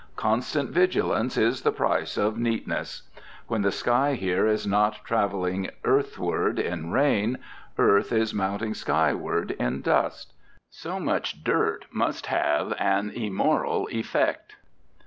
"Constant 0.17 0.71
vigilance 0.71 1.37
is 1.37 1.61
the 1.61 1.71
price" 1.71 2.17
of 2.17 2.35
neatness. 2.35 3.03
When 3.45 3.61
the 3.61 3.71
sky 3.71 4.15
here 4.15 4.47
is 4.47 4.65
not 4.65 5.05
travelling 5.05 5.69
earthward 5.83 6.57
in 6.57 6.89
rain, 6.89 7.37
earth 7.77 8.11
is 8.11 8.33
mounting 8.33 8.73
skyward 8.73 9.51
in 9.59 9.81
dust. 9.81 10.33
So 10.71 10.99
much 10.99 11.43
dirt 11.43 11.85
must 11.91 12.25
have 12.25 12.73
an 12.79 13.11
immoral 13.11 13.87
effect. 13.91 14.55